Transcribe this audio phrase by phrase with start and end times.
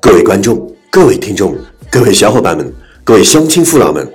[0.00, 1.56] 各位观众、各位听众、
[1.90, 4.08] 各位小伙伴们、各位乡亲父老们，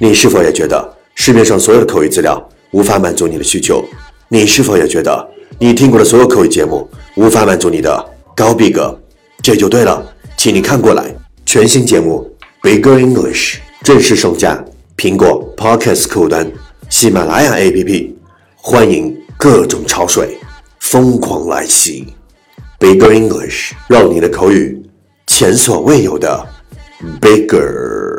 [0.00, 3.84] 你是否也觉得市面上所有的口语资料无法满足你的需求？
[4.28, 5.28] 你是否也觉得
[5.60, 8.04] 你听过的所有口语节目无法满足你的
[8.34, 8.98] 高逼格？
[9.40, 10.04] 这就对了，
[10.36, 11.14] 请你看过来，
[11.46, 12.28] 全新节目
[12.68, 13.54] 《Bigger English》
[13.84, 14.64] 正式上架
[14.96, 16.50] 苹果 Podcast 客户端、
[16.88, 18.10] 喜马拉雅 APP，
[18.56, 20.36] 欢迎各种潮水
[20.80, 22.08] 疯狂来袭
[22.80, 24.82] ！Bigger English，让你的口语
[25.34, 26.46] 前所未有的
[27.18, 28.11] bigger。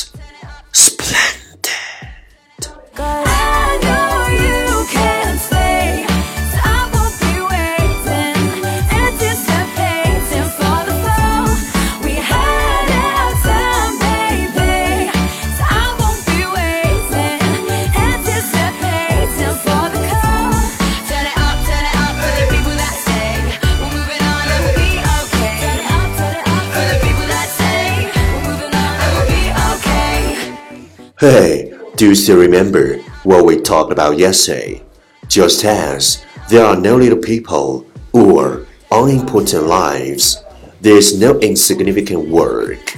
[31.20, 34.82] Hey, do you still remember what we talked about yesterday?
[35.28, 40.42] Just as there are no little people or unimportant lives,
[40.80, 42.96] there is no insignificant work.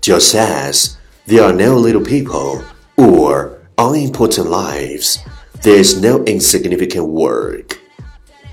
[0.00, 2.62] Just as there are no little people
[2.96, 5.18] or unimportant lives,
[5.62, 7.78] there is no insignificant work.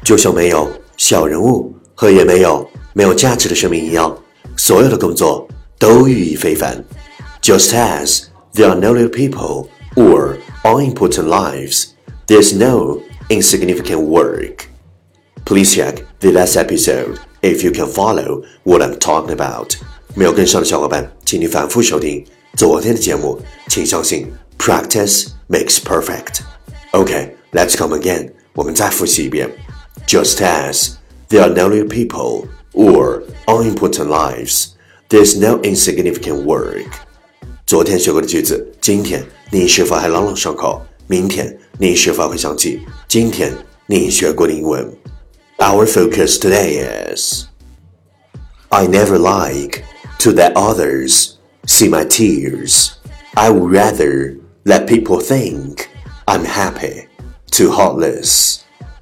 [0.04, 4.18] 就像没有小人物和也没有没有价值的生命一样，
[4.58, 6.84] 所有的工作都意义非凡。
[7.42, 8.24] Just as
[8.56, 11.94] there are no little people or unimportant lives,
[12.28, 14.68] there's no insignificant work.
[15.46, 19.76] Please check the last episode if you can follow what I'm talking about.
[20.14, 23.40] 没有跟上的小伙伴，请你反复收听昨天的节目。
[23.68, 26.42] 请相信，practice makes perfect.
[26.92, 28.32] Okay, let's come again.
[28.54, 29.50] 我们再复习一遍。
[30.08, 30.96] Just as
[31.30, 34.72] there are no little people or unimportant lives,
[35.10, 36.88] there's no insignificant work.
[37.72, 40.82] 昨天学过的句子，今天你是否还朗朗上口？
[41.08, 43.54] 明天你是否会想起今天
[43.86, 44.94] 你学过的英文？
[45.58, 46.84] Our focus today
[47.16, 47.46] is
[48.68, 49.84] I never like
[50.20, 51.36] to let others
[51.66, 52.90] see my tears.
[53.36, 55.88] I would rather let people think
[56.26, 57.08] I'm happy
[57.52, 58.60] to heartless,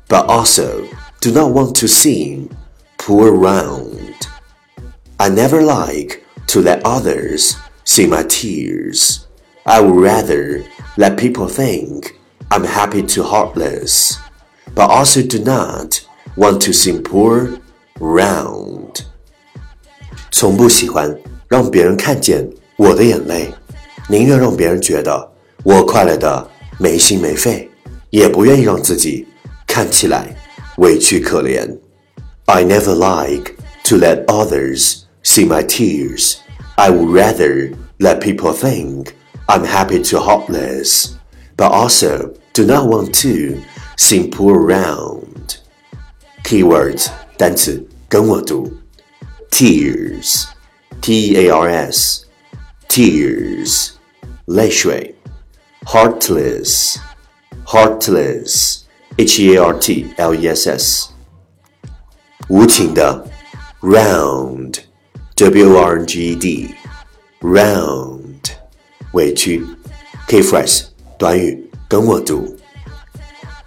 [0.08, 0.84] but also
[1.22, 2.50] do not want to seem
[2.97, 4.28] poor round.
[5.18, 9.25] I never like to let others see my tears.
[9.64, 10.64] I would rather
[10.97, 12.16] let people think
[12.50, 14.18] I'm happy to heartless,
[14.74, 16.02] but also do not
[16.36, 17.59] want to seem poor
[18.00, 19.03] round.
[20.31, 21.16] 从不喜欢
[21.47, 23.53] 让别人看见我的眼泪，
[24.08, 25.31] 宁愿让别人觉得
[25.64, 26.50] 我快乐的
[26.80, 27.70] 没心没肺，
[28.09, 29.28] 也不愿意让自己
[29.68, 30.36] 看起来
[30.78, 31.78] 委屈可怜。
[32.46, 36.38] I never like to let others see my tears.
[36.78, 39.16] I would rather let people think
[39.47, 41.18] I'm happy to heartless,
[41.58, 43.62] but also do not want to
[43.97, 45.58] seem poor round.
[46.44, 48.72] Keywords 单词跟我读，
[49.52, 50.46] tears,
[51.02, 52.25] t e a r s,
[52.88, 53.92] tears,
[54.46, 55.16] 泪水，
[55.85, 56.97] heartless,
[57.66, 58.82] heartless,
[59.17, 61.09] h e a r t l e s s,
[62.47, 63.28] 无情的，
[63.82, 64.79] round,
[65.35, 66.76] w o r n g e d,
[67.41, 68.52] round,
[69.14, 69.66] 委屈，
[70.28, 70.84] key phrase
[71.17, 72.58] 短语跟我读。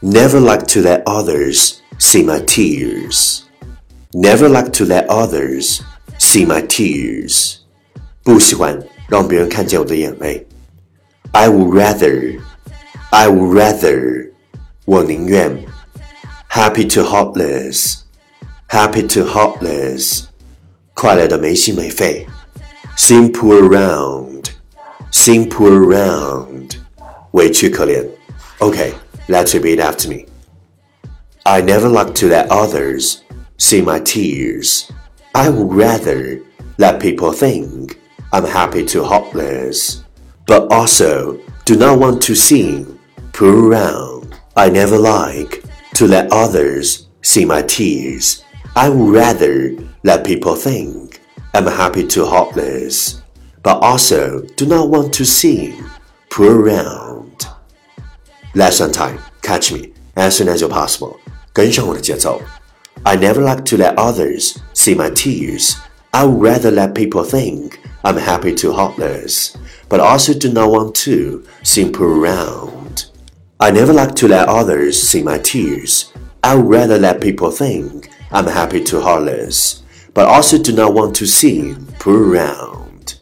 [0.00, 3.43] Never like to let others see my tears.
[4.12, 5.81] Never like to let others
[6.19, 7.59] see my tears.
[8.23, 8.79] 不喜欢
[9.09, 10.47] 让别人看见我的眼泪。
[11.33, 12.41] I would rather,
[13.11, 14.31] I would rather,
[14.85, 15.65] 我宁愿
[16.50, 18.00] happy to heartless,
[18.69, 20.25] happy to heartless,
[20.97, 22.27] 快乐的没心没肺。
[22.97, 24.44] Simple around,
[25.11, 26.73] simple around,
[27.33, 28.06] 委屈可怜。
[28.59, 28.93] Okay,
[29.29, 30.27] let's repeat after me.
[31.44, 33.23] I never like to let others
[33.59, 34.89] see my tears.
[35.33, 36.41] I would rather
[36.79, 37.99] let people think
[38.33, 40.05] I'm happy to hopeless,
[40.47, 42.99] but also do not want to seem
[43.33, 44.35] poor around.
[44.55, 48.44] I never like to let others see my tears.
[48.77, 51.21] I would rather let people think
[51.55, 53.23] I'm happy to hopeless,
[53.62, 55.85] but also do not want to seem
[56.31, 57.47] poor around.
[58.55, 59.19] Lesson time.
[59.43, 61.19] Catch me as soon as you're possible.
[61.53, 62.41] 跟上我的节奏。
[63.05, 65.77] I never like to let others see my tears.
[66.12, 69.56] I would rather let people think I'm happy to hopeless,
[69.89, 73.06] but also do not want to seem poor around.
[73.59, 76.12] I never like to let others see my tears.
[76.43, 79.77] I would rather let people think I'm happy to heartless,
[80.15, 83.17] but also do not want to seem poor around.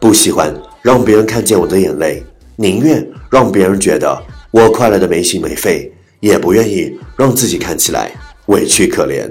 [0.00, 2.22] 不喜欢让别人看见我的眼泪，
[2.56, 8.10] 宁愿让别人觉得我快乐的没心没肺，也不愿意让自己看起来
[8.46, 9.30] 委屈可怜。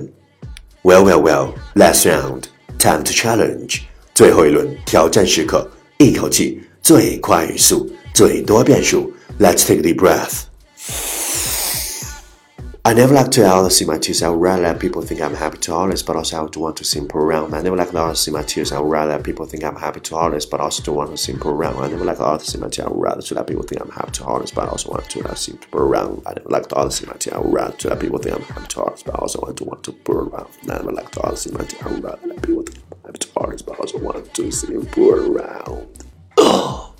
[0.83, 1.53] Well, well, well.
[1.75, 2.43] Last round.
[2.77, 3.81] Time to challenge.
[4.13, 9.11] 最后一轮挑战时刻，一口气最快语速，最多变数。
[9.39, 11.12] Let's take a deep breath.
[12.85, 14.23] I never like to others see my tears.
[14.23, 16.61] I would rather let people think I'm happy to all this, but also I do
[16.61, 17.53] want to simple around.
[17.53, 18.71] I never like others see my tears.
[18.71, 21.11] I would rather let people think I'm happy to all this, but also do want
[21.11, 21.77] to simple around.
[21.77, 22.87] I never like others see my tears.
[22.87, 25.07] I would rather to let people think I'm happy to all this, but also want
[25.09, 26.23] to let simple around.
[26.25, 27.35] I never like others see my tears.
[27.35, 29.57] I would rather to let people think I'm happy to all this, but also want
[29.57, 30.47] to want to pull around.
[30.63, 31.83] I never like others see my tears.
[31.83, 34.51] I would rather let people think I'm happy to all this, but also want to
[34.51, 35.85] simple around.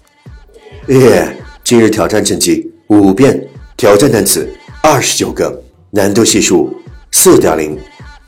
[0.87, 4.49] Yeah，今日挑战成绩五遍，挑战单词
[4.83, 5.62] 二十九个。
[5.94, 6.74] 难度系数
[7.12, 7.78] 四点零，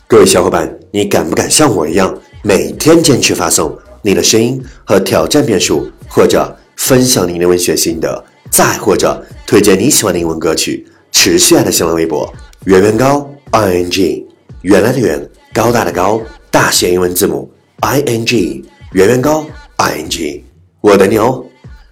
[0.06, 10.86] 各位小伙伴，你敢不敢像我一样，每天坚持发送你的声音和挑战变数，或者分享你的文学心得，再或者推荐你喜欢的英文歌曲？
[11.10, 12.32] 持续爱的新浪微博，
[12.66, 14.24] 圆圆高 i n g，
[14.62, 16.20] 原来的圆，高大的高，
[16.52, 19.44] 大写英文字母 i n g，圆圆高
[19.78, 20.44] i n g，
[20.80, 21.44] 我等你哦！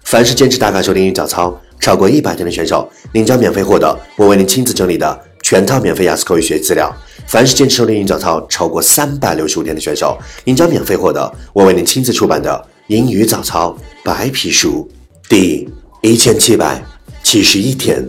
[0.05, 5.19] 凡是坚持打卡收听英语早操超过一百天的选手，您将免费获得我为您亲自整理的。
[5.45, 6.91] 全套免费雅思口语学习资料，
[7.27, 14.89] 凡是坚持收听英语早操超过三百六十五天的选手，您将免费获得我为您亲自出版的英语早操白皮书，
[15.29, 15.69] 第
[16.01, 16.83] 一千七百
[17.21, 18.03] 七十一天。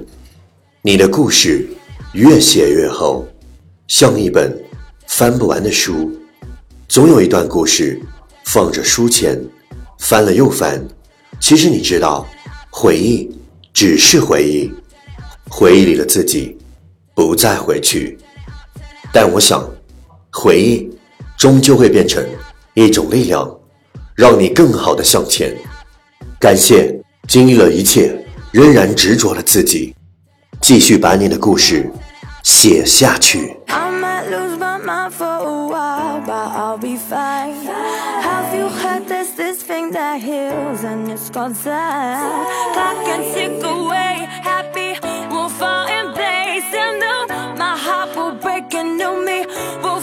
[0.80, 1.68] 你的故事
[2.14, 3.28] 越写越厚，
[3.86, 4.58] 像一本
[5.06, 6.10] 翻不完的书。
[6.88, 8.00] 总有一段故事
[8.46, 9.38] 放着书签，
[9.98, 10.82] 翻了又翻。
[11.38, 12.26] 其实你知道，
[12.70, 13.30] 回忆
[13.74, 14.72] 只是回忆，
[15.50, 16.55] 回忆里的自己。
[17.16, 18.18] 不再回去，
[19.10, 19.66] 但我想，
[20.30, 20.90] 回忆
[21.38, 22.22] 终究会变成
[22.74, 23.50] 一种力量，
[24.14, 25.56] 让你更好的向前。
[26.38, 26.94] 感谢
[27.26, 28.14] 经历了一切
[28.52, 29.96] 仍然执着的自己，
[30.60, 31.90] 继续把你的故事
[32.42, 33.56] 写下去。
[48.70, 49.46] can know me.
[49.82, 50.00] We'll